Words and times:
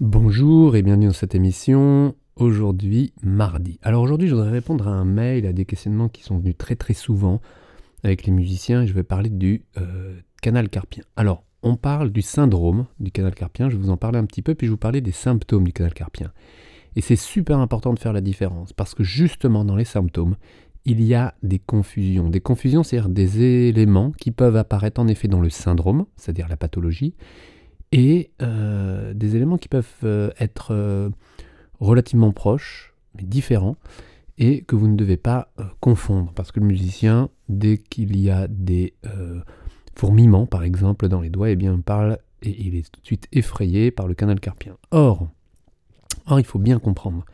Bonjour 0.00 0.76
et 0.76 0.82
bienvenue 0.82 1.06
dans 1.06 1.12
cette 1.12 1.34
émission. 1.34 2.14
Aujourd'hui, 2.36 3.12
mardi. 3.20 3.80
Alors 3.82 4.00
aujourd'hui, 4.00 4.28
je 4.28 4.34
voudrais 4.36 4.52
répondre 4.52 4.86
à 4.86 4.92
un 4.92 5.04
mail, 5.04 5.44
à 5.44 5.52
des 5.52 5.64
questionnements 5.64 6.08
qui 6.08 6.22
sont 6.22 6.38
venus 6.38 6.56
très 6.56 6.76
très 6.76 6.94
souvent 6.94 7.40
avec 8.04 8.24
les 8.24 8.30
musiciens 8.30 8.82
et 8.82 8.86
je 8.86 8.94
vais 8.94 9.02
parler 9.02 9.28
du 9.28 9.64
euh, 9.76 10.14
canal 10.40 10.68
carpien. 10.68 11.02
Alors, 11.16 11.42
on 11.64 11.74
parle 11.74 12.10
du 12.10 12.22
syndrome 12.22 12.86
du 13.00 13.10
canal 13.10 13.34
carpien, 13.34 13.68
je 13.68 13.76
vais 13.76 13.82
vous 13.82 13.90
en 13.90 13.96
parler 13.96 14.20
un 14.20 14.24
petit 14.24 14.40
peu, 14.40 14.54
puis 14.54 14.68
je 14.68 14.70
vais 14.70 14.74
vous 14.74 14.78
parler 14.78 15.00
des 15.00 15.10
symptômes 15.10 15.64
du 15.64 15.72
canal 15.72 15.92
carpien. 15.92 16.30
Et 16.94 17.00
c'est 17.00 17.16
super 17.16 17.58
important 17.58 17.92
de 17.92 17.98
faire 17.98 18.12
la 18.12 18.20
différence 18.20 18.72
parce 18.72 18.94
que 18.94 19.02
justement 19.02 19.64
dans 19.64 19.74
les 19.74 19.84
symptômes, 19.84 20.36
il 20.84 21.02
y 21.02 21.16
a 21.16 21.34
des 21.42 21.58
confusions. 21.58 22.30
Des 22.30 22.40
confusions, 22.40 22.84
c'est-à-dire 22.84 23.08
des 23.08 23.42
éléments 23.68 24.12
qui 24.12 24.30
peuvent 24.30 24.56
apparaître 24.56 25.00
en 25.00 25.08
effet 25.08 25.26
dans 25.26 25.40
le 25.40 25.50
syndrome, 25.50 26.06
c'est-à-dire 26.14 26.46
la 26.46 26.56
pathologie, 26.56 27.16
et 27.92 28.30
euh, 28.42 29.14
des 29.14 29.36
éléments 29.36 29.58
qui 29.58 29.68
peuvent 29.68 29.86
euh, 30.04 30.30
être 30.38 30.72
euh, 30.72 31.10
relativement 31.80 32.32
proches, 32.32 32.94
mais 33.16 33.24
différents, 33.24 33.76
et 34.36 34.62
que 34.62 34.76
vous 34.76 34.86
ne 34.88 34.96
devez 34.96 35.16
pas 35.16 35.50
confondre, 35.80 36.32
parce 36.32 36.52
que 36.52 36.60
le 36.60 36.66
musicien, 36.66 37.28
dès 37.48 37.76
qu'il 37.76 38.16
y 38.16 38.30
a 38.30 38.46
des 38.46 38.94
fourmillements, 39.96 40.46
par 40.46 40.62
exemple, 40.62 41.08
dans 41.08 41.20
les 41.20 41.28
doigts, 41.28 41.50
eh 41.50 41.56
bien, 41.56 41.76
parle 41.80 42.18
et 42.42 42.54
il 42.64 42.76
est 42.76 42.88
tout 42.88 43.00
de 43.00 43.06
suite 43.06 43.26
effrayé 43.32 43.90
par 43.90 44.06
le 44.06 44.14
canal 44.14 44.38
carpien. 44.38 44.76
Or, 44.92 45.26
or 46.26 46.38
il 46.38 46.46
faut 46.46 46.60
bien 46.60 46.78
comprendre, 46.78 47.24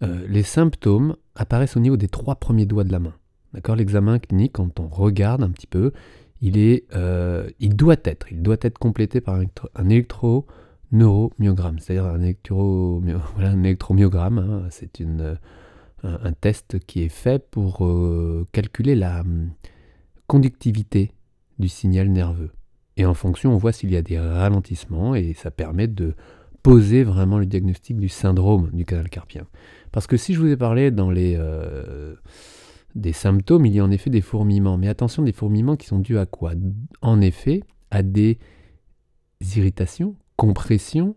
les 0.00 0.44
symptômes 0.44 1.16
apparaissent 1.34 1.76
au 1.76 1.80
niveau 1.80 1.96
des 1.96 2.06
trois 2.06 2.36
premiers 2.36 2.66
doigts 2.66 2.84
de 2.84 2.92
la 2.92 3.00
main. 3.00 3.14
D'accord? 3.52 3.74
L'examen 3.74 4.20
clinique, 4.20 4.52
quand 4.52 4.78
on 4.78 4.86
regarde 4.86 5.42
un 5.42 5.50
petit 5.50 5.66
peu, 5.66 5.92
il, 6.42 6.58
est, 6.58 6.84
euh, 6.94 7.48
il 7.60 7.76
doit 7.76 7.96
être, 8.04 8.30
il 8.30 8.42
doit 8.42 8.58
être 8.60 8.78
complété 8.78 9.20
par 9.20 9.40
un, 9.76 9.88
électro-neuromyogramme, 9.88 11.78
c'est-à-dire 11.78 12.06
un, 12.06 12.20
électro, 12.20 13.00
voilà, 13.34 13.50
un 13.50 13.62
électromyogramme. 13.62 14.38
Hein. 14.38 14.66
c'est 14.70 15.00
une, 15.00 15.38
un, 16.02 16.32
test 16.32 16.80
qui 16.80 17.02
est 17.02 17.08
fait 17.08 17.48
pour 17.50 17.86
euh, 17.86 18.46
calculer 18.52 18.96
la 18.96 19.20
hum, 19.20 19.52
conductivité 20.26 21.12
du 21.58 21.68
signal 21.68 22.08
nerveux. 22.08 22.50
Et 22.96 23.06
en 23.06 23.14
fonction, 23.14 23.54
on 23.54 23.56
voit 23.56 23.72
s'il 23.72 23.92
y 23.92 23.96
a 23.96 24.02
des 24.02 24.18
ralentissements 24.18 25.14
et 25.14 25.32
ça 25.34 25.50
permet 25.50 25.86
de 25.86 26.14
poser 26.62 27.04
vraiment 27.04 27.38
le 27.38 27.46
diagnostic 27.46 27.96
du 27.96 28.08
syndrome 28.08 28.70
du 28.72 28.84
canal 28.84 29.08
carpien. 29.08 29.46
Parce 29.92 30.06
que 30.06 30.16
si 30.16 30.34
je 30.34 30.40
vous 30.40 30.48
ai 30.48 30.56
parlé 30.56 30.90
dans 30.90 31.10
les... 31.10 31.36
Euh, 31.38 32.14
des 32.94 33.12
symptômes, 33.12 33.66
il 33.66 33.74
y 33.74 33.80
a 33.80 33.84
en 33.84 33.90
effet 33.90 34.10
des 34.10 34.20
fourmillements. 34.20 34.78
Mais 34.78 34.88
attention, 34.88 35.22
des 35.22 35.32
fourmillements 35.32 35.76
qui 35.76 35.86
sont 35.86 35.98
dus 35.98 36.18
à 36.18 36.26
quoi? 36.26 36.52
En 37.00 37.20
effet, 37.20 37.62
à 37.90 38.02
des 38.02 38.38
irritations, 39.56 40.14
compressions 40.36 41.16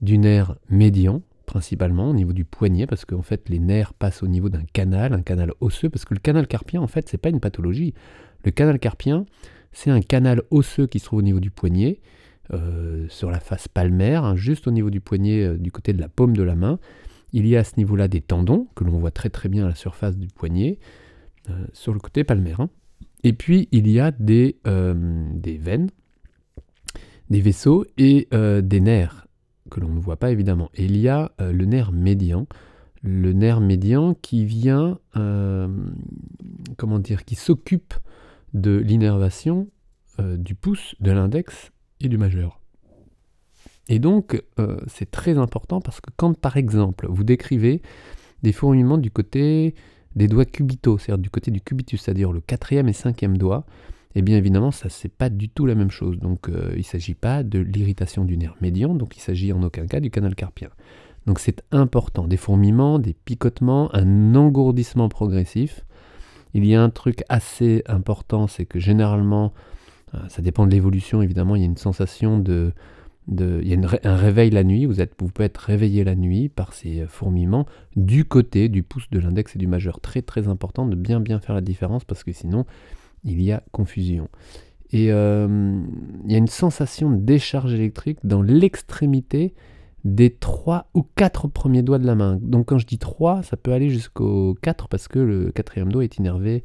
du 0.00 0.18
nerf 0.18 0.56
médian, 0.70 1.22
principalement 1.46 2.10
au 2.10 2.14
niveau 2.14 2.32
du 2.32 2.44
poignet, 2.44 2.86
parce 2.86 3.04
qu'en 3.04 3.22
fait 3.22 3.48
les 3.48 3.58
nerfs 3.58 3.94
passent 3.94 4.22
au 4.22 4.28
niveau 4.28 4.48
d'un 4.48 4.64
canal, 4.72 5.12
un 5.12 5.22
canal 5.22 5.52
osseux, 5.60 5.88
parce 5.88 6.04
que 6.04 6.14
le 6.14 6.20
canal 6.20 6.46
carpien, 6.46 6.80
en 6.80 6.86
fait, 6.86 7.08
c'est 7.08 7.18
pas 7.18 7.30
une 7.30 7.40
pathologie. 7.40 7.94
Le 8.44 8.50
canal 8.50 8.78
carpien, 8.78 9.26
c'est 9.72 9.90
un 9.90 10.00
canal 10.00 10.42
osseux 10.50 10.86
qui 10.86 10.98
se 10.98 11.06
trouve 11.06 11.20
au 11.20 11.22
niveau 11.22 11.40
du 11.40 11.50
poignet, 11.50 12.00
euh, 12.52 13.06
sur 13.08 13.30
la 13.30 13.40
face 13.40 13.68
palmaire, 13.68 14.24
hein, 14.24 14.36
juste 14.36 14.66
au 14.66 14.70
niveau 14.70 14.90
du 14.90 15.00
poignet, 15.00 15.44
euh, 15.44 15.56
du 15.58 15.70
côté 15.70 15.92
de 15.92 16.00
la 16.00 16.08
paume 16.08 16.36
de 16.36 16.42
la 16.42 16.54
main. 16.54 16.78
Il 17.32 17.46
y 17.46 17.56
a 17.56 17.60
à 17.60 17.64
ce 17.64 17.74
niveau-là 17.76 18.08
des 18.08 18.22
tendons, 18.22 18.68
que 18.74 18.84
l'on 18.84 18.98
voit 18.98 19.10
très 19.10 19.28
très 19.28 19.50
bien 19.50 19.66
à 19.66 19.68
la 19.68 19.74
surface 19.74 20.16
du 20.16 20.28
poignet, 20.28 20.78
sur 21.72 21.92
le 21.92 22.00
côté 22.00 22.24
palmaire. 22.24 22.66
Et 23.24 23.32
puis 23.32 23.68
il 23.72 23.88
y 23.90 24.00
a 24.00 24.10
des, 24.10 24.56
euh, 24.66 24.94
veines, 25.60 25.90
des 27.30 27.40
vaisseaux 27.40 27.84
et 27.96 28.28
euh, 28.32 28.60
des 28.60 28.80
nerfs 28.80 29.26
que 29.70 29.80
l'on 29.80 29.88
ne 29.88 30.00
voit 30.00 30.16
pas 30.16 30.30
évidemment. 30.30 30.70
Et 30.74 30.84
il 30.84 30.96
y 30.96 31.08
a 31.08 31.32
le 31.38 31.64
nerf 31.66 31.92
médian, 31.92 32.46
le 33.02 33.32
nerf 33.34 33.60
médian 33.60 34.14
qui 34.14 34.46
vient, 34.46 34.98
comment 35.12 36.98
dire, 36.98 37.26
qui 37.26 37.34
s'occupe 37.34 37.92
de 38.54 38.78
l'innervation 38.78 39.68
du 40.18 40.54
pouce, 40.54 40.94
de 41.00 41.12
l'index 41.12 41.70
et 42.00 42.08
du 42.08 42.16
majeur. 42.16 42.62
Et 43.88 43.98
donc, 43.98 44.42
c'est 44.86 45.10
très 45.10 45.36
important 45.36 45.82
parce 45.82 46.00
que 46.00 46.08
quand, 46.16 46.32
par 46.32 46.56
exemple, 46.56 47.06
vous 47.10 47.24
décrivez 47.24 47.82
des 48.42 48.52
fourmillements 48.52 48.96
du 48.96 49.10
côté 49.10 49.74
des 50.18 50.28
doigts 50.28 50.44
cubitaux, 50.44 50.98
c'est-à-dire 50.98 51.22
du 51.22 51.30
côté 51.30 51.50
du 51.50 51.60
cubitus, 51.60 52.02
c'est-à-dire 52.02 52.32
le 52.32 52.40
quatrième 52.40 52.88
et 52.88 52.92
cinquième 52.92 53.38
doigt, 53.38 53.64
et 54.14 54.20
eh 54.20 54.22
bien 54.22 54.36
évidemment, 54.36 54.70
ça 54.70 54.88
c'est 54.88 55.12
pas 55.12 55.28
du 55.28 55.48
tout 55.48 55.64
la 55.64 55.74
même 55.74 55.90
chose. 55.90 56.18
Donc 56.18 56.48
euh, 56.48 56.70
il 56.72 56.78
ne 56.78 56.82
s'agit 56.82 57.14
pas 57.14 57.42
de 57.42 57.58
l'irritation 57.58 58.24
du 58.24 58.36
nerf 58.36 58.56
médian, 58.60 58.94
donc 58.94 59.16
il 59.16 59.20
s'agit 59.20 59.52
en 59.52 59.62
aucun 59.62 59.86
cas 59.86 60.00
du 60.00 60.10
canal 60.10 60.34
carpien. 60.34 60.70
Donc 61.26 61.38
c'est 61.38 61.62
important, 61.70 62.26
des 62.26 62.36
fourmillements, 62.36 62.98
des 62.98 63.12
picotements, 63.12 63.94
un 63.94 64.34
engourdissement 64.34 65.08
progressif. 65.08 65.84
Il 66.54 66.64
y 66.66 66.74
a 66.74 66.82
un 66.82 66.90
truc 66.90 67.22
assez 67.28 67.82
important, 67.86 68.46
c'est 68.46 68.64
que 68.64 68.80
généralement, 68.80 69.52
euh, 70.14 70.18
ça 70.28 70.42
dépend 70.42 70.66
de 70.66 70.72
l'évolution 70.72 71.22
évidemment, 71.22 71.54
il 71.54 71.60
y 71.60 71.64
a 71.64 71.66
une 71.66 71.76
sensation 71.76 72.38
de, 72.38 72.72
il 73.30 73.68
y 73.68 73.74
a 73.74 73.78
un 74.04 74.16
réveil 74.16 74.50
la 74.50 74.64
nuit, 74.64 74.86
vous, 74.86 75.00
êtes, 75.00 75.12
vous 75.18 75.28
pouvez 75.28 75.46
être 75.46 75.58
réveillé 75.58 76.04
la 76.04 76.14
nuit 76.14 76.48
par 76.48 76.72
ces 76.72 77.04
fourmillements 77.06 77.66
du 77.96 78.24
côté 78.24 78.68
du 78.68 78.82
pouce 78.82 79.10
de 79.10 79.18
l'index 79.18 79.56
et 79.56 79.58
du 79.58 79.66
majeur. 79.66 80.00
Très 80.00 80.22
très 80.22 80.48
important 80.48 80.86
de 80.86 80.96
bien 80.96 81.20
bien 81.20 81.38
faire 81.38 81.54
la 81.54 81.60
différence 81.60 82.04
parce 82.04 82.24
que 82.24 82.32
sinon 82.32 82.64
il 83.24 83.42
y 83.42 83.52
a 83.52 83.62
confusion. 83.72 84.28
Et 84.90 85.12
euh, 85.12 85.82
il 86.24 86.32
y 86.32 86.34
a 86.34 86.38
une 86.38 86.46
sensation 86.46 87.10
de 87.10 87.16
décharge 87.16 87.74
électrique 87.74 88.18
dans 88.24 88.40
l'extrémité 88.40 89.54
des 90.04 90.30
trois 90.30 90.88
ou 90.94 91.02
quatre 91.02 91.48
premiers 91.48 91.82
doigts 91.82 91.98
de 91.98 92.06
la 92.06 92.14
main. 92.14 92.38
Donc 92.40 92.66
quand 92.68 92.78
je 92.78 92.86
dis 92.86 92.98
trois, 92.98 93.42
ça 93.42 93.56
peut 93.56 93.72
aller 93.72 93.90
jusqu'au 93.90 94.56
4 94.62 94.88
parce 94.88 95.08
que 95.08 95.18
le 95.18 95.50
quatrième 95.50 95.92
doigt 95.92 96.04
est 96.04 96.16
innervé 96.16 96.62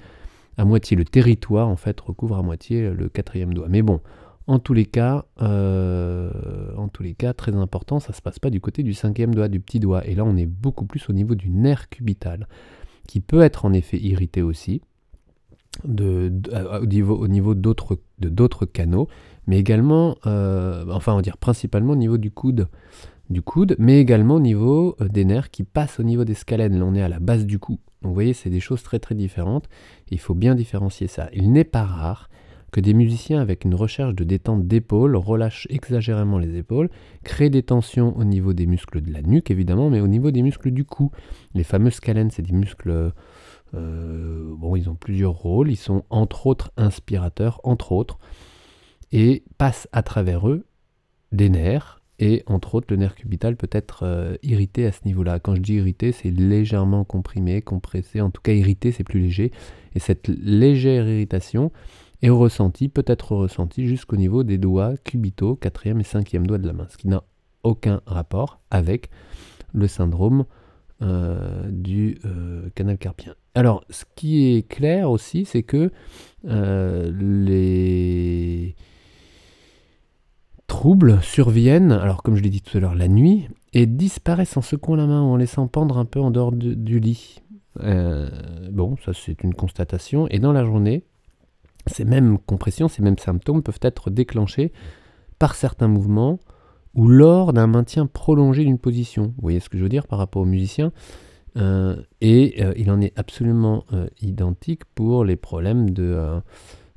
à 0.57 0.65
moitié. 0.65 0.95
Le 0.95 1.03
territoire 1.03 1.67
en 1.67 1.75
fait 1.75 1.99
recouvre 1.99 2.37
à 2.37 2.43
moitié 2.43 2.91
le 2.91 3.09
quatrième 3.09 3.53
doigt. 3.53 3.67
Mais 3.69 3.81
bon, 3.81 3.99
en 4.47 4.59
tous 4.59 4.73
les 4.73 4.85
cas, 4.85 5.25
euh, 5.41 6.75
en 6.77 6.87
tous 6.89 7.03
les 7.03 7.13
cas, 7.13 7.33
très 7.33 7.55
important, 7.55 7.99
ça 7.99 8.09
ne 8.09 8.15
se 8.15 8.21
passe 8.21 8.39
pas 8.39 8.49
du 8.49 8.59
côté 8.59 8.83
du 8.83 8.93
cinquième 8.93 9.33
doigt, 9.33 9.47
du 9.47 9.59
petit 9.59 9.79
doigt. 9.79 10.05
Et 10.05 10.15
là, 10.15 10.25
on 10.25 10.35
est 10.35 10.45
beaucoup 10.45 10.85
plus 10.85 11.09
au 11.09 11.13
niveau 11.13 11.35
du 11.35 11.49
nerf 11.49 11.89
cubital, 11.89 12.47
qui 13.07 13.19
peut 13.19 13.41
être 13.41 13.65
en 13.65 13.73
effet 13.73 13.97
irrité 13.97 14.41
aussi, 14.41 14.81
de, 15.85 16.31
au 16.81 16.85
niveau, 16.85 17.15
au 17.15 17.27
niveau 17.27 17.55
d'autres, 17.55 17.99
de 18.19 18.29
d'autres 18.29 18.65
canaux, 18.65 19.07
mais 19.47 19.59
également, 19.59 20.17
euh, 20.25 20.85
enfin, 20.89 21.13
on 21.13 21.17
va 21.17 21.21
dire 21.21 21.37
principalement 21.37 21.93
au 21.93 21.97
niveau 21.97 22.17
du 22.17 22.31
coude, 22.31 22.67
du 23.29 23.41
coude, 23.41 23.75
mais 23.79 23.99
également 23.99 24.35
au 24.35 24.39
niveau 24.39 24.95
euh, 25.01 25.07
des 25.07 25.25
nerfs 25.25 25.51
qui 25.51 25.63
passent 25.63 25.99
au 25.99 26.03
niveau 26.03 26.25
des 26.25 26.33
scalènes. 26.33 26.77
Là, 26.77 26.85
on 26.85 26.93
est 26.93 27.01
à 27.01 27.09
la 27.09 27.19
base 27.19 27.45
du 27.45 27.59
cou. 27.59 27.79
Donc, 28.01 28.09
vous 28.09 28.13
voyez, 28.13 28.33
c'est 28.33 28.49
des 28.49 28.59
choses 28.59 28.83
très 28.83 28.99
très 28.99 29.15
différentes. 29.15 29.69
Il 30.11 30.19
faut 30.19 30.35
bien 30.35 30.53
différencier 30.55 31.07
ça. 31.07 31.29
Il 31.33 31.51
n'est 31.51 31.63
pas 31.63 31.85
rare 31.85 32.29
que 32.73 32.81
des 32.81 32.95
musiciens 32.95 33.39
avec 33.39 33.65
une 33.65 33.75
recherche 33.75 34.15
de 34.15 34.23
détente 34.23 34.67
d'épaule 34.67 35.15
relâchent 35.15 35.67
exagérément 35.69 36.39
les 36.39 36.57
épaules, 36.57 36.89
créent 37.23 37.51
des 37.51 37.61
tensions 37.61 38.17
au 38.17 38.23
niveau 38.23 38.53
des 38.53 38.65
muscles 38.65 38.99
de 38.99 39.13
la 39.13 39.21
nuque 39.21 39.51
évidemment, 39.51 39.91
mais 39.91 40.01
au 40.01 40.07
niveau 40.07 40.31
des 40.31 40.41
muscles 40.41 40.71
du 40.71 40.83
cou. 40.83 41.11
Les 41.53 41.63
fameux 41.63 41.91
scalènes, 41.91 42.31
c'est 42.31 42.41
des 42.41 42.51
muscles... 42.51 43.13
Euh, 43.75 44.53
bon, 44.57 44.75
ils 44.75 44.89
ont 44.89 44.95
plusieurs 44.95 45.33
rôles, 45.33 45.71
ils 45.71 45.77
sont 45.77 46.03
entre 46.09 46.47
autres 46.47 46.71
inspirateurs, 46.75 47.61
entre 47.63 47.91
autres, 47.91 48.17
et 49.11 49.43
passent 49.59 49.87
à 49.91 50.01
travers 50.01 50.49
eux 50.49 50.65
des 51.31 51.49
nerfs, 51.49 52.01
et 52.17 52.43
entre 52.47 52.75
autres 52.75 52.87
le 52.89 52.97
nerf 52.97 53.15
cubital 53.15 53.55
peut 53.55 53.69
être 53.71 54.03
euh, 54.03 54.35
irrité 54.41 54.85
à 54.85 54.91
ce 54.91 55.01
niveau-là. 55.05 55.39
Quand 55.39 55.55
je 55.55 55.61
dis 55.61 55.75
irrité, 55.75 56.11
c'est 56.11 56.31
légèrement 56.31 57.03
comprimé, 57.03 57.61
compressé, 57.61 58.19
en 58.21 58.31
tout 58.31 58.41
cas 58.41 58.53
irrité, 58.53 58.91
c'est 58.91 59.03
plus 59.03 59.19
léger, 59.19 59.51
et 59.93 59.99
cette 59.99 60.27
légère 60.27 61.07
irritation 61.07 61.71
et 62.23 62.29
ressenti, 62.29 62.87
peut 62.87 63.03
être 63.05 63.35
ressenti 63.35 63.85
jusqu'au 63.85 64.15
niveau 64.15 64.43
des 64.43 64.57
doigts 64.57 64.95
cubitaux, 65.03 65.55
quatrième 65.55 65.99
et 65.99 66.05
cinquième 66.05 66.47
doigt 66.47 66.57
de 66.57 66.65
la 66.65 66.71
main, 66.71 66.87
ce 66.89 66.95
qui 66.95 67.09
n'a 67.09 67.21
aucun 67.63 68.01
rapport 68.05 68.61
avec 68.71 69.09
le 69.73 69.87
syndrome 69.87 70.45
euh, 71.01 71.69
du 71.69 72.17
euh, 72.23 72.69
canal 72.75 72.97
carpien. 72.97 73.35
Alors, 73.55 73.83
ce 73.89 74.05
qui 74.15 74.55
est 74.55 74.65
clair 74.65 75.11
aussi, 75.11 75.43
c'est 75.43 75.63
que 75.63 75.91
euh, 76.47 77.11
les 77.11 78.75
troubles 80.67 81.21
surviennent, 81.21 81.91
alors 81.91 82.23
comme 82.23 82.37
je 82.37 82.41
l'ai 82.41 82.49
dit 82.49 82.61
tout 82.61 82.77
à 82.77 82.79
l'heure, 82.79 82.95
la 82.95 83.09
nuit, 83.09 83.49
et 83.73 83.85
disparaissent 83.85 84.55
en 84.55 84.61
secouant 84.61 84.95
la 84.95 85.07
main 85.07 85.21
ou 85.23 85.25
en 85.25 85.35
laissant 85.35 85.67
pendre 85.67 85.97
un 85.97 86.05
peu 86.05 86.21
en 86.21 86.31
dehors 86.31 86.53
du 86.53 87.01
lit. 87.01 87.41
bon, 87.75 88.95
ça 89.03 89.11
c'est 89.13 89.43
une 89.43 89.53
constatation. 89.53 90.27
Et 90.29 90.39
dans 90.39 90.53
la 90.53 90.63
journée, 90.63 91.03
ces 91.87 92.05
mêmes 92.05 92.37
compressions, 92.37 92.87
ces 92.87 93.01
mêmes 93.01 93.17
symptômes 93.17 93.63
peuvent 93.63 93.79
être 93.81 94.09
déclenchés 94.09 94.71
par 95.39 95.55
certains 95.55 95.87
mouvements 95.87 96.39
ou 96.93 97.07
lors 97.07 97.53
d'un 97.53 97.67
maintien 97.67 98.05
prolongé 98.05 98.63
d'une 98.63 98.77
position. 98.77 99.33
Vous 99.35 99.41
voyez 99.41 99.59
ce 99.59 99.69
que 99.69 99.77
je 99.77 99.83
veux 99.83 99.89
dire 99.89 100.07
par 100.07 100.19
rapport 100.19 100.41
aux 100.43 100.45
musiciens? 100.45 100.91
Euh, 101.57 101.95
Et 102.21 102.63
euh, 102.63 102.73
il 102.77 102.89
en 102.89 102.99
est 103.01 103.13
absolument 103.17 103.85
euh, 103.93 104.07
identique 104.21 104.85
pour 104.95 105.23
les 105.23 105.35
problèmes 105.35 105.91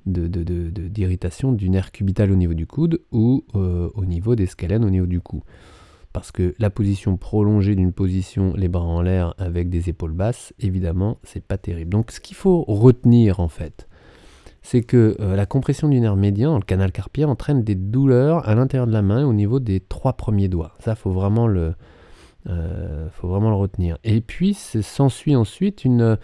d'irritation 0.07 1.53
du 1.53 1.69
nerf 1.69 1.93
cubital 1.93 2.31
au 2.31 2.37
niveau 2.37 2.55
du 2.55 2.67
coude 2.67 3.01
ou 3.13 3.45
au 3.55 4.05
niveau 4.05 4.35
des 4.35 4.47
scalènes 4.47 4.85
au 4.85 4.91
niveau 4.91 5.07
du 5.07 5.21
cou. 5.21 5.43
parce 6.17 6.33
que 6.33 6.55
la 6.59 6.71
position 6.71 7.19
prolongée 7.19 7.75
d'une 7.75 7.93
position, 7.93 8.55
les 8.57 8.69
bras 8.69 8.87
en 8.87 9.03
l'air 9.03 9.35
avec 9.37 9.69
des 9.69 9.91
épaules 9.91 10.15
basses, 10.15 10.55
évidemment, 10.59 11.19
c'est 11.23 11.45
pas 11.45 11.59
terrible. 11.59 11.91
Donc 11.91 12.11
ce 12.11 12.21
qu'il 12.21 12.37
faut 12.37 12.63
retenir 12.63 13.39
en 13.39 13.49
fait, 13.49 13.87
c'est 14.67 14.83
que 14.83 15.17
euh, 15.21 15.37
la 15.37 15.47
compression 15.47 15.89
du 15.89 16.01
nerf 16.01 16.17
médian 16.17 16.51
dans 16.51 16.59
le 16.59 16.65
canal 16.65 16.91
carpien 16.91 17.29
entraîne 17.29 17.63
des 17.63 17.77
douleurs 17.77 18.49
à 18.49 18.57
l'intérieur 18.57 18.89
de 18.89 18.93
la 18.93 19.01
main 19.01 19.25
au 19.25 19.33
niveau 19.33 19.61
des 19.61 19.79
trois 19.79 20.15
premiers 20.15 20.49
doigts. 20.49 20.75
Ça, 20.81 20.97
faut 20.97 21.13
vraiment 21.13 21.47
le, 21.47 21.77
euh, 22.49 23.09
faut 23.13 23.29
vraiment 23.29 23.51
le 23.51 23.55
retenir. 23.55 23.97
Et 24.03 24.21
puis 24.21 24.55
s'ensuit 24.55 25.37
ensuite 25.37 25.85
une, 25.85 26.19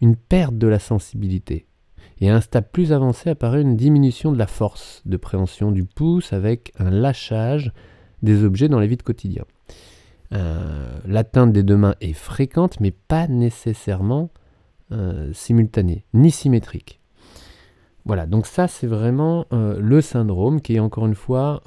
une 0.00 0.14
perte 0.14 0.56
de 0.56 0.68
la 0.68 0.78
sensibilité. 0.78 1.66
Et 2.20 2.30
à 2.30 2.36
un 2.36 2.40
stade 2.40 2.70
plus 2.70 2.92
avancé 2.92 3.28
apparaît 3.28 3.62
une 3.62 3.76
diminution 3.76 4.30
de 4.30 4.38
la 4.38 4.46
force 4.46 5.02
de 5.04 5.16
préhension 5.16 5.72
du 5.72 5.82
pouce 5.82 6.32
avec 6.32 6.72
un 6.78 6.90
lâchage 6.90 7.72
des 8.22 8.44
objets 8.44 8.68
dans 8.68 8.78
la 8.78 8.86
vie 8.86 8.98
de 8.98 9.02
quotidien. 9.02 9.42
Euh, 10.32 10.96
l'atteinte 11.06 11.52
des 11.52 11.64
deux 11.64 11.76
mains 11.76 11.96
est 12.00 12.12
fréquente, 12.12 12.78
mais 12.78 12.92
pas 12.92 13.26
nécessairement 13.26 14.30
euh, 14.92 15.32
simultanée, 15.32 16.04
ni 16.14 16.30
symétrique. 16.30 16.99
Voilà, 18.04 18.26
donc 18.26 18.46
ça 18.46 18.66
c'est 18.66 18.86
vraiment 18.86 19.46
euh, 19.52 19.78
le 19.78 20.00
syndrome 20.00 20.60
qui 20.60 20.76
est 20.76 20.80
encore 20.80 21.06
une 21.06 21.14
fois 21.14 21.62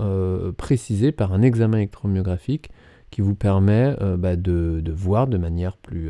précisé 0.58 1.12
par 1.12 1.34
un 1.34 1.42
examen 1.42 1.78
électromyographique 1.78 2.70
qui 3.12 3.22
vous 3.22 3.36
permet 3.36 3.96
bah, 4.18 4.36
de, 4.36 4.82
voir 4.92 5.28
de 5.28 5.38
manière 5.38 5.78
plus, 5.78 6.10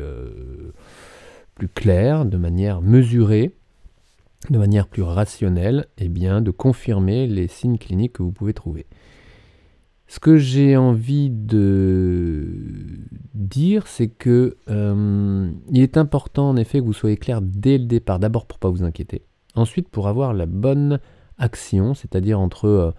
claire, 1.74 2.24
de 2.24 2.38
manière 2.38 2.80
mesurée, 2.80 3.52
de 4.50 4.58
manière 4.58 4.86
plus 4.86 5.02
rationnelle, 5.02 5.86
et 5.98 6.06
eh 6.06 6.08
bien 6.08 6.40
de 6.40 6.50
confirmer 6.50 7.26
les 7.26 7.48
signes 7.48 7.78
cliniques 7.78 8.14
que 8.14 8.22
vous 8.22 8.32
pouvez 8.32 8.54
trouver. 8.54 8.86
Ce 10.06 10.20
que 10.20 10.36
j'ai 10.36 10.76
envie 10.76 11.30
de 11.30 12.46
dire, 13.34 13.86
c'est 13.86 14.08
que 14.08 14.56
euh, 14.68 15.50
il 15.70 15.82
est 15.82 15.96
important 15.96 16.50
en 16.50 16.56
effet 16.56 16.80
que 16.80 16.84
vous 16.84 16.92
soyez 16.92 17.16
clair 17.16 17.40
dès 17.40 17.78
le 17.78 17.86
départ, 17.86 18.18
d'abord 18.18 18.46
pour 18.46 18.58
ne 18.58 18.60
pas 18.60 18.68
vous 18.68 18.84
inquiéter, 18.84 19.22
ensuite 19.54 19.88
pour 19.88 20.08
avoir 20.08 20.34
la 20.34 20.46
bonne 20.46 21.00
action, 21.38 21.94
c'est-à-dire 21.94 22.40
entre 22.40 22.66
euh, 22.66 22.90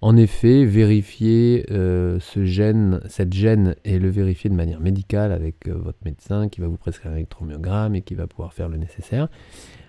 en 0.00 0.16
effet 0.16 0.64
vérifier 0.64 1.66
euh, 1.70 2.18
ce 2.20 2.44
gène, 2.44 3.00
cette 3.08 3.32
gène 3.32 3.76
et 3.84 3.98
le 3.98 4.08
vérifier 4.08 4.50
de 4.50 4.54
manière 4.54 4.80
médicale 4.80 5.32
avec 5.32 5.68
votre 5.68 5.98
médecin 6.04 6.48
qui 6.48 6.60
va 6.60 6.66
vous 6.66 6.76
prescrire 6.76 7.12
un 7.12 7.16
électromyogramme 7.16 7.94
et 7.94 8.02
qui 8.02 8.14
va 8.14 8.26
pouvoir 8.26 8.52
faire 8.52 8.68
le 8.68 8.78
nécessaire, 8.78 9.28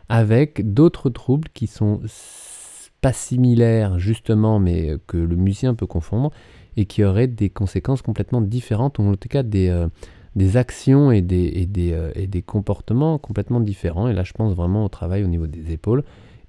avec 0.09 0.73
d'autres 0.73 1.09
troubles 1.09 1.47
qui 1.53 1.67
sont 1.67 2.01
pas 3.01 3.13
similaires 3.13 3.99
justement 3.99 4.59
mais 4.59 4.97
que 5.07 5.17
le 5.17 5.35
musicien 5.35 5.73
peut 5.73 5.87
confondre 5.87 6.31
et 6.77 6.85
qui 6.85 7.03
aurait 7.03 7.27
des 7.27 7.49
conséquences 7.49 8.01
complètement 8.01 8.41
différentes, 8.41 8.99
ou 8.99 9.03
en 9.03 9.15
tout 9.15 9.29
cas 9.29 9.43
des, 9.43 9.69
euh, 9.69 9.87
des 10.35 10.57
actions 10.57 11.11
et 11.11 11.21
des, 11.21 11.51
et, 11.55 11.65
des, 11.65 11.93
euh, 11.93 12.11
et 12.15 12.41
comportements 12.41 13.17
complètement 13.17 13.59
différents. 13.59 14.07
Et 14.07 14.13
là, 14.13 14.23
je 14.23 14.33
pense 14.33 14.53
vraiment 14.53 14.85
au 14.85 14.89
travail 14.89 15.23
au 15.23 15.27
niveau 15.27 15.47
des 15.47 15.71
épaules 15.71 16.03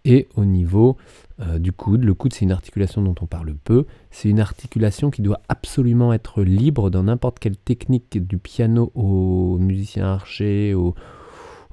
et 0.04 0.28
au 0.36 0.44
niveau 0.44 0.96
euh, 1.40 1.58
du 1.58 1.72
coude. 1.72 2.04
Le 2.04 2.14
coude, 2.14 2.32
c'est 2.32 2.44
une 2.44 2.52
articulation 2.52 3.02
dont 3.02 3.14
on 3.20 3.26
parle 3.26 3.54
peu. 3.54 3.86
C'est 4.10 4.28
une 4.28 4.40
articulation 4.40 5.10
qui 5.10 5.22
doit 5.22 5.40
absolument 5.48 6.12
être 6.12 6.42
libre 6.42 6.90
dans 6.90 7.04
n'importe 7.04 7.38
quelle 7.38 7.56
technique, 7.56 8.26
du 8.26 8.38
piano 8.38 8.92
aux 8.94 9.58
musiciens 9.58 10.06
archers, 10.06 10.74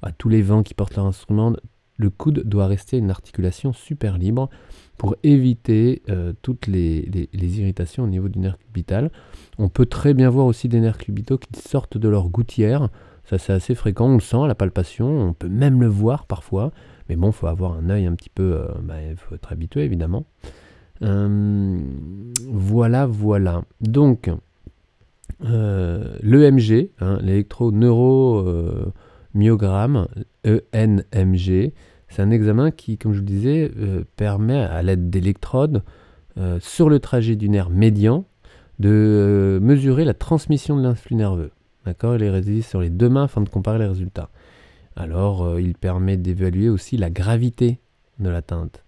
à 0.02 0.12
tous 0.12 0.30
les 0.30 0.42
vents 0.42 0.64
qui 0.64 0.74
portent 0.74 0.96
leur 0.96 1.06
instrument. 1.06 1.54
Le 1.98 2.10
coude 2.10 2.44
doit 2.46 2.68
rester 2.68 2.98
une 2.98 3.12
articulation 3.12 3.74
super 3.74 4.18
libre 4.18 4.50
pour 5.02 5.16
éviter 5.24 6.04
euh, 6.12 6.32
toutes 6.44 6.68
les, 6.68 7.10
irritations 7.34 8.04
au 8.04 8.08
niveau 8.08 8.30
du 8.30 8.38
nerf 8.38 8.60
cubital. 8.60 9.10
On 9.58 9.68
peut 9.68 9.88
très 9.88 10.14
bien 10.14 10.30
voir 10.30 10.46
aussi 10.46 10.68
des 10.68 10.80
nerfs 10.80 11.00
cubitaux 11.00 11.40
qui 11.40 11.60
sortent 11.60 11.98
de 11.98 12.08
leur 12.08 12.30
gouttière. 12.30 12.90
Ça, 13.24 13.40
c'est 13.40 13.52
assez 13.52 13.74
fréquent. 13.74 14.10
On 14.10 14.14
le 14.14 14.20
sent 14.20 14.44
à 14.44 14.46
la 14.46 14.54
palpation. 14.54 15.08
On 15.08 15.34
peut 15.34 15.50
même 15.50 15.82
le 15.82 15.88
voir 15.88 16.28
parfois. 16.28 16.72
Mais 17.10 17.16
bon, 17.16 17.30
il 17.30 17.34
faut 17.34 17.48
avoir 17.48 17.74
un 17.74 17.90
œil 17.90 18.06
un 18.06 18.14
petit 18.14 18.30
peu. 18.30 18.44
euh, 18.44 18.68
bah, 18.84 18.98
faut 19.18 19.34
être 19.34 19.52
habitué, 19.52 19.86
évidemment. 19.86 20.24
Euh, 21.02 21.80
voilà, 22.48 23.08
voilà. 23.08 23.64
Donc, 23.80 24.30
l'EMG, 25.40 26.92
hein, 27.00 27.18
l'électroneuromyogramme, 27.24 30.08
ENMG, 30.46 31.74
c'est 32.12 32.22
un 32.22 32.30
examen 32.30 32.72
qui, 32.72 32.98
comme 32.98 33.14
je 33.14 33.20
vous 33.20 33.26
le 33.26 33.32
disais, 33.32 33.72
euh, 33.78 34.04
permet 34.18 34.60
à 34.60 34.84
l'aide 34.84 35.10
d'électrodes 35.10 35.82
euh, 36.38 36.60
sur 36.60 36.90
le 36.90 37.00
trajet 37.00 37.38
du 37.38 37.48
nerf 37.48 37.70
médian 37.70 38.26
de 38.80 38.90
euh, 38.90 39.60
mesurer 39.62 40.04
la 40.04 40.14
transmission 40.14 40.76
de 40.76 40.84
l'influx 40.84 41.16
nerveux. 41.16 41.52
D'accord? 41.86 42.16
Il 42.16 42.24
est 42.24 42.30
réalisé 42.30 42.62
sur 42.64 42.82
les 42.82 42.90
deux 42.90 43.08
mains 43.08 43.24
afin 43.24 43.42
de 43.42 43.48
comparer 43.48 43.80
les 43.80 43.88
résultats. 43.88 44.30
Alors, 44.98 45.58
il 45.58 45.74
permet 45.74 46.18
d'évaluer 46.18 46.68
aussi 46.68 46.98
la 46.98 47.10
gravité 47.10 47.80
de 48.20 48.30
l'atteinte. 48.30 48.84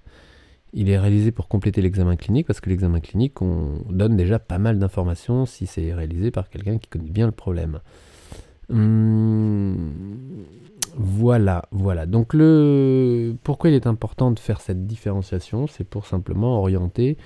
Il 0.74 0.90
est 0.90 1.00
réalisé 1.00 1.32
pour 1.32 1.48
compléter 1.48 1.82
l'examen 1.82 2.18
clinique 2.18 2.46
parce 2.46 2.60
que 2.60 2.70
l'examen 2.70 3.00
clinique, 3.00 3.42
on 3.42 3.84
donne 3.90 4.18
déjà 4.18 4.38
pas 4.38 4.58
mal 4.58 4.80
d'informations 4.80 5.46
si 5.46 5.66
c'est 5.66 5.94
réalisé 5.94 6.30
par 6.30 6.50
quelqu'un 6.50 6.78
qui 6.78 6.90
connaît 6.90 7.10
bien 7.10 7.26
le 7.26 7.32
problème. 7.32 7.80
Hum, 8.70 9.94
voilà, 10.96 11.66
voilà. 11.72 12.06
Donc 12.06 12.34
le 12.34 13.36
pourquoi 13.44 13.70
il 13.70 13.76
est 13.76 13.88
important 13.88 14.32
de 14.32 14.40
faire 14.40 14.62
cette 14.62 14.86
différenciation, 14.86 15.68
c'est 15.68 15.84
pour 15.84 16.06
simplement 16.06 16.60
orienter, 16.60 17.18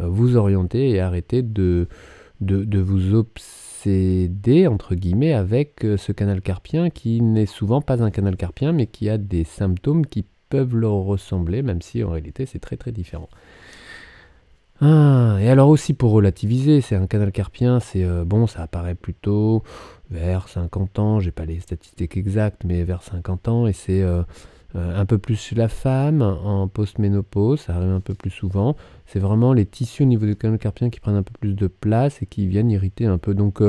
euh, 0.00 0.06
vous 0.08 0.36
orienter 0.36 0.90
et 0.90 1.00
arrêter 1.00 1.42
de, 1.42 1.88
vous 2.40 3.14
obséder 3.14 4.66
entre 4.66 4.94
guillemets 4.94 5.34
avec 5.34 5.84
euh, 5.84 5.96
ce 5.96 6.12
canal 6.12 6.40
carpien 6.40 6.90
qui 6.90 7.20
n'est 7.20 7.46
souvent 7.46 7.82
pas 7.82 8.02
un 8.02 8.10
canal 8.10 8.36
carpien 8.36 8.72
mais 8.72 8.86
qui 8.86 9.10
a 9.10 9.18
des 9.18 9.44
symptômes 9.44 10.06
qui 10.06 10.24
peuvent 10.48 10.74
leur 10.74 10.92
ressembler 10.92 11.62
même 11.62 11.82
si 11.82 12.02
en 12.02 12.10
réalité 12.10 12.46
c'est 12.46 12.58
très 12.58 12.76
très 12.76 12.92
différent. 12.92 13.28
Ah, 14.82 15.36
et 15.40 15.48
alors 15.50 15.68
aussi 15.68 15.92
pour 15.92 16.12
relativiser, 16.12 16.80
c'est 16.80 16.96
un 16.96 17.06
canal 17.06 17.32
carpien, 17.32 17.80
c'est 17.80 18.02
euh, 18.02 18.24
bon, 18.24 18.46
ça 18.46 18.62
apparaît 18.62 18.94
plutôt 18.94 19.62
vers 20.10 20.48
50 20.48 20.98
ans, 20.98 21.20
j'ai 21.20 21.30
pas 21.30 21.44
les 21.44 21.60
statistiques 21.60 22.16
exactes, 22.16 22.64
mais 22.64 22.82
vers 22.84 23.02
50 23.02 23.48
ans, 23.48 23.66
et 23.66 23.72
c'est 23.72 24.02
euh, 24.02 24.22
euh, 24.76 25.00
un 25.00 25.06
peu 25.06 25.18
plus 25.18 25.52
la 25.52 25.68
femme, 25.68 26.22
en 26.22 26.68
post-ménopause, 26.68 27.60
ça 27.60 27.74
arrive 27.74 27.90
un 27.90 28.00
peu 28.00 28.14
plus 28.14 28.30
souvent. 28.30 28.76
C'est 29.06 29.20
vraiment 29.20 29.52
les 29.52 29.66
tissus 29.66 30.02
au 30.02 30.06
niveau 30.06 30.26
du 30.26 30.36
canal 30.36 30.58
carpien 30.58 30.90
qui 30.90 31.00
prennent 31.00 31.16
un 31.16 31.22
peu 31.22 31.34
plus 31.38 31.54
de 31.54 31.66
place 31.66 32.22
et 32.22 32.26
qui 32.26 32.46
viennent 32.46 32.70
irriter 32.70 33.06
un 33.06 33.18
peu. 33.18 33.34
Donc 33.34 33.60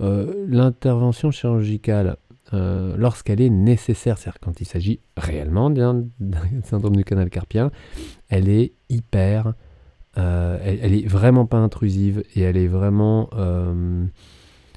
l'intervention 0.00 1.30
chirurgicale, 1.30 2.16
lorsqu'elle 2.52 3.42
est 3.42 3.50
nécessaire, 3.50 4.16
c'est-à-dire 4.16 4.40
quand 4.40 4.60
il 4.60 4.64
s'agit 4.64 5.00
réellement 5.18 5.68
d'un 5.68 6.06
syndrome 6.64 6.96
du 6.96 7.04
canal 7.04 7.28
carpien, 7.28 7.70
elle 8.30 8.48
est 8.48 8.72
hyper 8.88 9.52
euh, 10.18 10.58
elle, 10.62 10.94
est 10.94 11.06
vraiment 11.06 11.46
pas 11.46 11.58
intrusive 11.58 12.24
et 12.34 12.40
elle 12.40 12.56
est 12.56 12.66
vraiment 12.66 13.28
euh, 13.34 14.04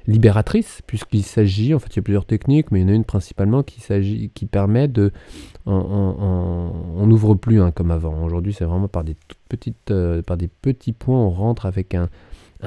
libératrice 0.07 0.81
puisqu'il 0.87 1.23
s'agit, 1.23 1.73
en 1.73 1.79
fait 1.79 1.89
il 1.93 1.95
y 1.97 1.99
a 1.99 2.03
plusieurs 2.03 2.25
techniques, 2.25 2.71
mais 2.71 2.79
il 2.79 2.83
y 2.83 2.85
en 2.85 2.89
a 2.89 2.95
une 2.95 3.05
principalement 3.05 3.63
qui, 3.63 3.81
s'agit, 3.81 4.29
qui 4.33 4.45
permet 4.45 4.87
de... 4.87 5.11
on 5.65 7.05
n'ouvre 7.05 7.35
plus 7.35 7.61
hein, 7.61 7.71
comme 7.71 7.91
avant. 7.91 8.23
Aujourd'hui 8.23 8.53
c'est 8.53 8.65
vraiment 8.65 8.87
par 8.87 9.03
des 9.03 9.15
petites, 9.49 9.91
euh, 9.91 10.21
par 10.21 10.37
des 10.37 10.47
petits 10.47 10.93
points, 10.93 11.19
on 11.19 11.29
rentre 11.29 11.65
avec 11.65 11.95
un, 11.95 12.09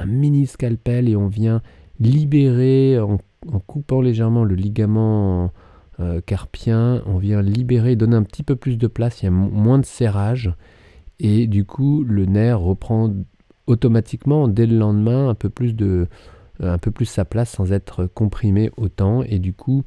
mini 0.05 0.45
scalpel 0.45 1.07
et 1.07 1.15
on 1.15 1.27
vient 1.27 1.61
libérer 2.01 2.99
en, 2.99 3.17
coupant 3.65 4.01
légèrement 4.01 4.43
le 4.43 4.55
ligament 4.55 5.51
carpien, 6.25 7.01
on 7.05 7.17
vient 7.17 7.41
libérer, 7.41 7.95
donner 7.95 8.17
un 8.17 8.23
petit 8.23 8.43
peu 8.43 8.57
plus 8.57 8.77
de 8.77 8.87
place, 8.87 9.21
il 9.21 9.25
y 9.25 9.27
a 9.29 9.31
moins 9.31 9.79
de 9.79 9.85
serrage 9.85 10.53
et 11.19 11.47
du 11.47 11.63
coup 11.63 12.03
le 12.03 12.25
nerf 12.25 12.59
reprend 12.59 13.13
automatiquement 13.67 14.47
dès 14.47 14.65
le 14.65 14.77
lendemain 14.77 15.29
un 15.29 15.33
peu 15.33 15.49
plus 15.49 15.73
de 15.73 16.07
un 16.61 16.77
peu 16.77 16.91
plus 16.91 17.05
sa 17.05 17.25
place 17.25 17.49
sans 17.49 17.71
être 17.71 18.05
comprimé 18.05 18.71
autant 18.77 19.23
et 19.23 19.39
du 19.39 19.53
coup 19.53 19.83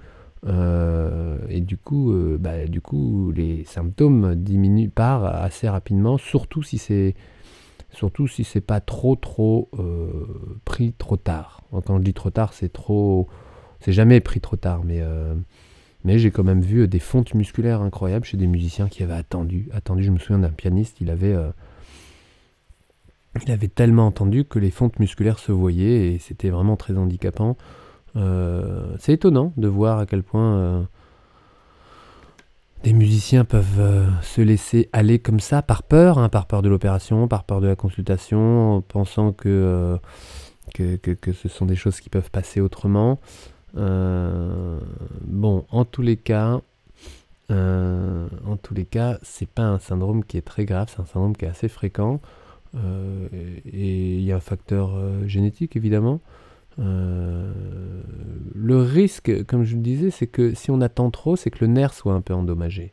euh, 0.47 1.39
et 1.49 1.61
du 1.61 1.77
coup 1.77 2.13
euh, 2.13 2.39
bah, 2.39 2.67
du 2.67 2.81
coup 2.81 3.33
les 3.33 3.65
symptômes 3.65 4.35
diminuent 4.37 4.91
par 4.91 5.25
assez 5.25 5.69
rapidement 5.69 6.19
surtout 6.19 6.63
si 6.63 6.79
c'est 6.79 7.15
surtout 7.91 8.29
si 8.29 8.45
c'est 8.45 8.61
pas 8.61 8.81
trop 8.81 9.17
trop 9.17 9.69
euh, 9.79 10.59
pris 10.65 10.93
trop 10.97 11.17
tard 11.17 11.63
quand 11.87 11.99
je 11.99 12.03
dis 12.03 12.15
trop 12.15 12.31
tard 12.31 12.53
c'est 12.53 12.73
trop 12.73 13.29
c'est 13.81 13.93
jamais 13.93 14.21
pris 14.21 14.41
trop 14.41 14.57
tard 14.57 14.85
mais 14.85 15.03
mais 16.05 16.19
j'ai 16.19 16.31
quand 16.31 16.45
même 16.45 16.61
vu 16.61 16.83
euh, 16.83 16.87
des 16.87 17.01
fontes 17.01 17.35
musculaires 17.35 17.83
incroyables 17.83 18.25
chez 18.25 18.37
des 18.37 18.47
musiciens 18.47 18.89
qui 18.89 19.03
avaient 19.03 19.15
attendu. 19.15 19.69
Attendu, 19.73 20.05
je 20.05 20.11
me 20.11 20.19
souviens 20.19 20.39
d'un 20.39 20.51
pianiste, 20.51 21.01
il 21.01 21.11
avait, 21.11 21.35
euh, 21.35 21.51
il 23.45 23.51
avait 23.53 23.69
tellement 23.69 24.07
entendu 24.07 24.45
que 24.45 24.59
les 24.59 24.71
fontes 24.71 24.99
musculaires 24.99 25.39
se 25.39 25.53
voyaient 25.53 26.15
et 26.15 26.19
c'était 26.19 26.51
vraiment 26.51 26.77
très 26.77 26.97
handicapant. 26.97 27.57
Euh, 28.17 28.85
c'est 28.99 29.13
étonnant 29.13 29.53
de 29.57 29.69
voir 29.69 29.99
à 29.99 30.07
quel 30.07 30.23
point 30.23 30.87
des 32.85 32.93
musiciens 32.93 33.45
peuvent 33.45 34.09
se 34.23 34.41
laisser 34.41 34.89
aller 34.93 35.19
comme 35.19 35.41
ça 35.41 35.63
par 35.63 35.83
peur, 35.83 36.19
hein, 36.19 36.29
par 36.29 36.47
peur 36.47 36.63
de 36.63 36.69
l'opération, 36.69 37.29
par 37.29 37.45
peur 37.45 37.61
de 37.61 37.67
la 37.67 37.77
consultation, 37.77 38.77
en 38.77 38.81
pensant 38.81 39.33
que 39.33 39.99
que, 40.75 41.33
ce 41.33 41.49
sont 41.49 41.67
des 41.67 41.77
choses 41.77 42.01
qui 42.01 42.09
peuvent 42.09 42.31
passer 42.31 42.61
autrement. 42.61 43.19
bon, 43.75 45.65
en 45.71 45.85
tous 45.85 46.03
les 46.03 46.17
cas, 46.17 46.61
en 47.51 48.57
tous 48.63 48.75
les 48.75 48.85
cas, 48.85 49.19
c'est 49.23 49.49
pas 49.49 49.63
un 49.63 49.79
syndrome 49.79 50.25
qui 50.25 50.37
est 50.37 50.43
très 50.43 50.65
grave, 50.65 50.89
c'est 50.95 51.01
un 51.01 51.07
syndrome 51.07 51.37
qui 51.37 51.45
est 51.45 51.49
assez 51.49 51.69
fréquent. 51.69 52.21
Et 52.75 54.17
il 54.17 54.23
y 54.23 54.33
a 54.33 54.37
un 54.37 54.41
facteur 54.41 54.99
génétique 55.27 55.77
évidemment. 55.77 56.21
le 56.77 57.47
risque, 58.77 59.45
comme 59.45 59.65
je 59.65 59.77
le 59.77 59.83
disais, 59.83 60.11
c'est 60.11 60.27
que 60.27 60.55
si 60.55 60.71
on 60.71 60.81
attend 60.81 61.11
trop, 61.11 61.37
c'est 61.37 61.51
que 61.51 61.65
le 61.65 61.69
nerf 61.69 61.93
soit 61.93 62.15
un 62.15 62.21
peu 62.21 62.35
endommagé. 62.35 62.93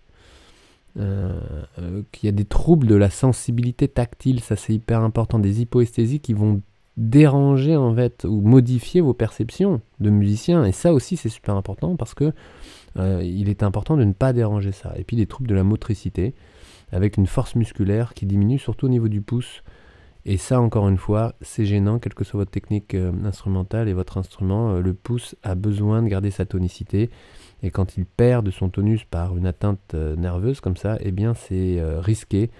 Euh, 0.97 1.29
euh, 1.77 2.03
qu'il 2.13 2.27
y 2.27 2.29
a 2.29 2.31
des 2.31 2.45
troubles 2.45 2.87
de 2.87 2.95
la 2.95 3.09
sensibilité 3.09 3.89
tactile, 3.89 4.39
ça 4.39 4.55
c'est 4.55 4.73
hyper 4.73 5.01
important, 5.01 5.39
des 5.39 5.59
hypoesthésies 5.59 6.21
qui 6.21 6.31
vont 6.31 6.61
déranger 6.95 7.75
en 7.75 7.93
fait 7.93 8.23
ou 8.23 8.39
modifier 8.39 9.01
vos 9.01 9.13
perceptions 9.13 9.81
de 9.99 10.09
musicien 10.09 10.63
et 10.63 10.71
ça 10.71 10.93
aussi 10.93 11.17
c'est 11.17 11.27
super 11.27 11.55
important 11.55 11.97
parce 11.97 12.13
que 12.13 12.31
euh, 12.95 13.21
il 13.21 13.49
est 13.49 13.63
important 13.63 13.97
de 13.97 14.05
ne 14.05 14.13
pas 14.13 14.31
déranger 14.31 14.71
ça 14.71 14.93
et 14.95 15.03
puis 15.03 15.17
des 15.17 15.25
troubles 15.25 15.49
de 15.49 15.55
la 15.55 15.65
motricité 15.65 16.33
avec 16.91 17.17
une 17.17 17.27
force 17.27 17.55
musculaire 17.55 18.13
qui 18.13 18.25
diminue 18.25 18.59
surtout 18.59 18.85
au 18.85 18.89
niveau 18.89 19.07
du 19.07 19.21
pouce 19.21 19.63
et 20.25 20.37
ça 20.37 20.59
encore 20.59 20.87
une 20.89 20.97
fois 20.97 21.35
c'est 21.41 21.65
gênant 21.65 21.99
quelle 21.99 22.13
que 22.13 22.23
soit 22.23 22.39
votre 22.39 22.51
technique 22.51 22.95
instrumentale 23.23 23.87
et 23.89 23.93
votre 23.93 24.17
instrument 24.17 24.73
le 24.79 24.93
pouce 24.93 25.35
a 25.43 25.55
besoin 25.55 26.01
de 26.01 26.07
garder 26.07 26.31
sa 26.31 26.45
tonicité 26.45 27.09
et 27.65 27.71
quand 27.71 27.97
il 27.97 28.05
perd 28.05 28.45
de 28.45 28.51
son 28.51 28.69
tonus 28.69 29.05
par 29.05 29.35
une 29.37 29.47
atteinte 29.47 29.95
euh, 29.95 30.15
nerveuse 30.15 30.59
comme 30.59 30.77
ça, 30.77 30.97
eh 31.01 31.11
bien 31.11 31.33
c'est 31.33 31.79
euh, 31.79 31.99
risqué 31.99 32.51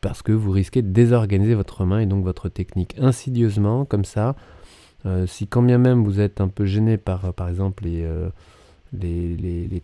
parce 0.00 0.22
que 0.22 0.32
vous 0.32 0.50
risquez 0.50 0.80
de 0.80 0.88
désorganiser 0.88 1.54
votre 1.54 1.84
main 1.84 2.00
et 2.00 2.06
donc 2.06 2.24
votre 2.24 2.48
technique 2.48 2.96
insidieusement 2.98 3.84
comme 3.84 4.06
ça. 4.06 4.34
Euh, 5.04 5.26
si 5.26 5.46
quand 5.46 5.62
bien 5.62 5.78
même 5.78 6.02
vous 6.02 6.18
êtes 6.18 6.40
un 6.40 6.48
peu 6.48 6.64
gêné 6.64 6.96
par 6.96 7.34
par 7.34 7.48
exemple 7.48 7.84
les 7.84 8.08
les, 8.92 9.36
les, 9.36 9.66
les, 9.66 9.68
les 9.68 9.80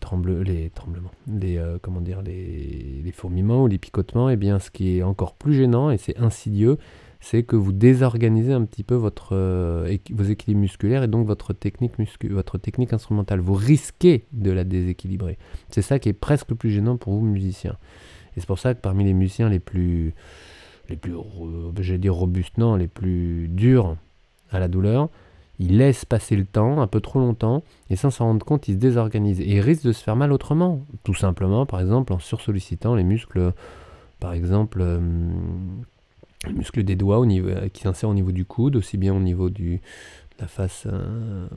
tremblements, 0.71 1.11
les, 1.27 1.61
comment 1.83 2.00
dire, 2.00 2.23
les, 2.23 3.00
les 3.05 3.12
fourmillements 3.12 3.65
ou 3.65 3.67
les 3.67 3.79
picotements, 3.79 4.29
eh 4.29 4.37
bien, 4.37 4.59
ce 4.59 4.71
qui 4.71 4.99
est 4.99 5.03
encore 5.03 5.35
plus 5.35 5.55
gênant 5.55 5.91
et 5.91 5.99
c'est 5.99 6.19
insidieux, 6.19 6.79
c'est 7.21 7.43
que 7.43 7.57
vous 7.57 7.73
désorganisez 7.73 8.53
un 8.53 8.65
petit 8.65 8.85
peu 8.85 8.95
votre, 8.95 9.31
euh, 9.33 9.97
vos 10.11 10.25
équilibres 10.25 10.61
musculaires 10.61 11.03
et 11.03 11.09
donc 11.09 11.27
votre 11.27 11.53
technique, 11.53 11.95
votre 12.31 12.59
technique 12.59 12.93
instrumentale. 12.93 13.41
Vous 13.41 13.55
risquez 13.55 14.27
de 14.33 14.50
la 14.50 14.65
déséquilibrer. 14.65 15.38
C'est 15.69 15.83
ça 15.83 15.99
qui 15.99 16.09
est 16.09 16.15
presque 16.15 16.50
le 16.50 16.57
plus 16.57 16.71
gênant 16.71 16.97
pour 16.97 17.15
vous, 17.15 17.25
musiciens. 17.25 17.77
Et 18.37 18.41
c'est 18.41 18.47
pour 18.47 18.59
ça 18.59 18.75
que 18.75 18.81
parmi 18.81 19.05
les 19.05 19.15
musiciens 19.15 19.49
les 19.49 19.59
plus, 19.59 20.15
les 20.88 20.97
plus 20.97 21.15
j'ai 21.81 21.99
dire 21.99 22.15
robustes, 22.15 22.57
non, 22.57 22.77
les 22.77 22.88
plus 22.88 23.49
durs 23.49 23.97
à 24.50 24.61
la 24.61 24.69
douleur, 24.69 25.09
ils 25.59 25.77
laissent 25.79 26.05
passer 26.05 26.37
le 26.37 26.45
temps, 26.45 26.81
un 26.81 26.87
peu 26.87 27.00
trop 27.00 27.19
longtemps, 27.19 27.62
et 27.91 27.97
sans 27.97 28.11
s'en 28.11 28.27
rendre 28.27 28.47
compte, 28.47 28.69
ils 28.69 28.75
se 28.75 28.79
désorganisent. 28.79 29.41
Et 29.41 29.57
ils 29.57 29.61
risquent 29.61 29.87
de 29.87 29.93
se 29.93 30.03
faire 30.03 30.17
mal 30.17 30.33
autrement. 30.33 30.87
Tout 31.03 31.15
simplement, 31.15 31.67
par 31.67 31.81
exemple, 31.81 32.12
en 32.12 32.19
sursollicitant 32.19 32.95
les 32.95 33.05
muscles, 33.05 33.53
par 34.21 34.33
exemple, 34.33 34.79
euh, 34.81 35.00
le 36.47 36.53
muscle 36.53 36.83
des 36.85 36.97
doigts 36.97 37.25
euh, 37.25 37.69
qui 37.71 37.83
s'insère 37.83 38.09
au 38.09 38.15
niveau 38.15 38.33
du 38.33 38.45
coude, 38.45 38.77
aussi 38.77 38.97
bien 38.97 39.15
au 39.15 39.21
niveau 39.21 39.50
de 39.50 39.79
la 40.38 40.47
face 40.47 40.87
euh, 40.87 41.49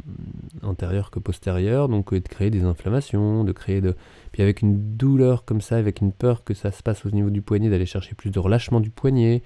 antérieure 0.64 1.12
que 1.12 1.20
postérieure, 1.20 1.88
donc 1.88 2.14
de 2.14 2.20
créer 2.20 2.50
des 2.50 2.64
inflammations, 2.64 3.44
de 3.44 3.52
créer 3.52 3.82
de... 3.82 3.96
Puis 4.32 4.42
avec 4.42 4.64
une 4.64 4.98
douleur 4.98 5.46
comme 5.46 5.62
ça, 5.62 5.78
avec 5.78 6.02
une 6.02 6.12
peur 6.12 6.44
que 6.44 6.56
ça 6.56 6.72
se 6.72 6.82
passe 6.82 7.06
au 7.06 7.12
niveau 7.12 7.30
du 7.30 7.44
poignet, 7.44 7.70
d'aller 7.70 7.86
chercher 7.86 8.16
plus 8.16 8.32
de 8.32 8.40
relâchement 8.40 8.80
du 8.80 8.90
poignet. 8.90 9.44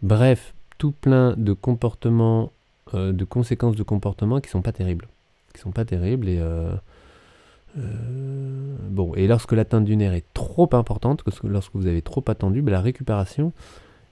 Bref, 0.00 0.54
tout 0.78 0.92
plein 0.92 1.34
de 1.36 1.52
comportements, 1.52 2.52
de 2.94 3.24
conséquences 3.24 3.76
de 3.76 3.82
comportements 3.82 4.40
qui 4.40 4.50
sont 4.50 4.62
pas 4.62 4.72
terribles. 4.72 5.08
Qui 5.54 5.60
sont 5.60 5.72
pas 5.72 5.84
terribles 5.84 6.28
et... 6.28 6.42
bon, 7.76 9.14
et 9.14 9.26
lorsque 9.26 9.52
l'atteinte 9.52 9.84
du 9.84 9.96
nerf 9.96 10.14
est 10.14 10.26
trop 10.34 10.68
importante, 10.72 11.24
lorsque 11.44 11.74
vous 11.74 11.86
avez 11.86 12.02
trop 12.02 12.24
attendu, 12.28 12.62
ben, 12.62 12.72
la 12.72 12.80
récupération 12.80 13.52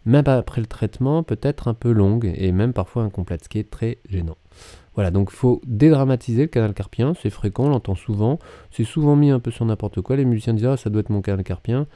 même 0.06 0.24
après 0.26 0.60
le 0.60 0.66
traitement, 0.66 1.22
peut 1.22 1.38
être 1.42 1.68
un 1.68 1.74
peu 1.74 1.92
longue 1.92 2.32
et 2.34 2.52
même 2.52 2.72
parfois 2.72 3.02
incomplète, 3.02 3.44
ce 3.44 3.48
qui 3.48 3.58
est 3.58 3.70
très 3.70 3.98
gênant. 4.08 4.36
Voilà, 4.94 5.10
donc 5.10 5.30
faut 5.30 5.60
dédramatiser 5.66 6.42
le 6.42 6.48
canal 6.48 6.74
carpien, 6.74 7.14
c'est 7.20 7.30
fréquent, 7.30 7.64
on 7.64 7.70
l'entend 7.70 7.94
souvent, 7.94 8.38
c'est 8.70 8.84
souvent 8.84 9.16
mis 9.16 9.30
un 9.30 9.40
peu 9.40 9.50
sur 9.50 9.64
n'importe 9.64 10.00
quoi, 10.00 10.16
les 10.16 10.24
musiciens 10.24 10.54
disent 10.54 10.66
ah, 10.66 10.76
ça 10.76 10.90
doit 10.90 11.00
être 11.00 11.10
mon 11.10 11.22
canal 11.22 11.44
carpien, 11.44 11.86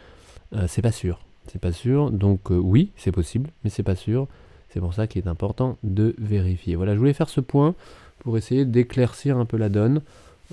euh, 0.54 0.66
c'est 0.68 0.82
pas 0.82 0.92
sûr, 0.92 1.20
c'est 1.46 1.60
pas 1.60 1.72
sûr, 1.72 2.10
donc 2.10 2.50
euh, 2.50 2.56
oui, 2.56 2.92
c'est 2.96 3.12
possible, 3.12 3.50
mais 3.62 3.70
c'est 3.70 3.82
pas 3.82 3.96
sûr, 3.96 4.28
c'est 4.74 4.80
pour 4.80 4.92
ça 4.92 5.06
qu'il 5.06 5.24
est 5.24 5.28
important 5.28 5.78
de 5.82 6.14
vérifier. 6.18 6.76
Voilà, 6.76 6.92
je 6.92 6.98
voulais 6.98 7.14
faire 7.14 7.30
ce 7.30 7.40
point 7.40 7.74
pour 8.18 8.36
essayer 8.36 8.66
d'éclaircir 8.66 9.38
un 9.38 9.46
peu 9.46 9.56
la 9.56 9.70
donne. 9.70 10.02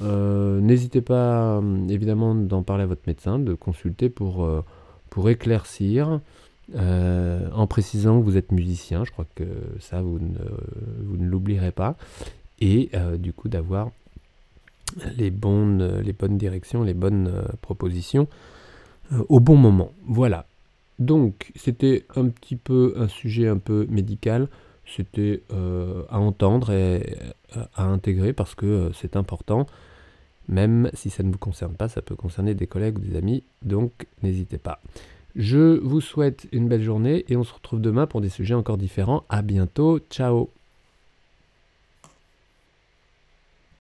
Euh, 0.01 0.61
n'hésitez 0.61 1.01
pas 1.01 1.61
évidemment 1.89 2.33
d'en 2.35 2.63
parler 2.63 2.83
à 2.83 2.87
votre 2.87 3.01
médecin, 3.07 3.39
de 3.39 3.53
consulter 3.53 4.09
pour, 4.09 4.47
pour 5.09 5.29
éclaircir. 5.29 6.21
Euh, 6.75 7.49
en 7.53 7.67
précisant 7.67 8.19
que 8.19 8.25
vous 8.25 8.37
êtes 8.37 8.51
musicien, 8.51 9.03
je 9.03 9.11
crois 9.11 9.25
que 9.35 9.43
ça, 9.79 10.01
vous 10.01 10.19
ne, 10.19 10.39
vous 11.03 11.17
ne 11.17 11.27
l'oublierez 11.27 11.71
pas. 11.71 11.97
Et 12.59 12.89
euh, 12.93 13.17
du 13.17 13.33
coup, 13.33 13.49
d'avoir 13.49 13.89
les 15.17 15.31
bonnes, 15.31 15.99
les 15.99 16.13
bonnes 16.13 16.37
directions, 16.37 16.83
les 16.83 16.93
bonnes 16.93 17.27
euh, 17.27 17.43
propositions 17.61 18.27
au 19.27 19.39
bon 19.39 19.57
moment. 19.57 19.91
Voilà. 20.05 20.45
Donc, 21.01 21.51
c'était 21.55 22.05
un 22.15 22.29
petit 22.29 22.55
peu 22.55 22.93
un 22.95 23.07
sujet 23.07 23.47
un 23.47 23.57
peu 23.57 23.87
médical. 23.89 24.47
C'était 24.85 25.43
à 26.09 26.19
entendre 26.19 26.71
et 26.71 27.17
à 27.75 27.85
intégrer 27.85 28.33
parce 28.33 28.55
que 28.55 28.91
c'est 28.93 29.15
important. 29.15 29.65
Même 30.47 30.89
si 30.93 31.09
ça 31.09 31.23
ne 31.23 31.31
vous 31.31 31.37
concerne 31.37 31.75
pas, 31.75 31.87
ça 31.87 32.01
peut 32.01 32.15
concerner 32.15 32.53
des 32.53 32.67
collègues 32.67 32.99
ou 32.99 33.01
des 33.01 33.15
amis. 33.15 33.43
Donc, 33.63 34.07
n'hésitez 34.21 34.57
pas. 34.57 34.81
Je 35.35 35.79
vous 35.79 36.01
souhaite 36.01 36.47
une 36.51 36.67
belle 36.67 36.83
journée 36.83 37.25
et 37.29 37.35
on 37.35 37.43
se 37.43 37.53
retrouve 37.53 37.81
demain 37.81 38.05
pour 38.05 38.21
des 38.21 38.29
sujets 38.29 38.55
encore 38.55 38.77
différents. 38.77 39.23
À 39.29 39.41
bientôt. 39.41 39.99
Ciao 40.09 40.51